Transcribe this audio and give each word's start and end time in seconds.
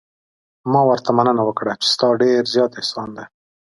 ما 0.71 0.81
ورته 0.89 1.09
مننه 1.17 1.43
وکړه 1.45 1.73
چې 1.81 1.87
ستا 1.93 2.07
ډېر 2.21 2.41
زیات 2.53 2.71
احسان 2.79 3.09
دی. 3.17 3.25